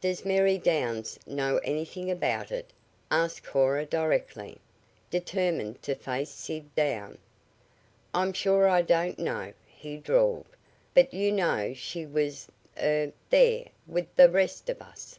[0.00, 2.70] "Does Mary Downs know anything about it?"
[3.10, 4.56] asked Cora directly,
[5.10, 7.18] determined to face Sid down.
[8.14, 10.46] "I'm sure I don't know," he drawled.
[10.94, 12.48] "But you know she was
[12.82, 15.18] er there with the rest of us."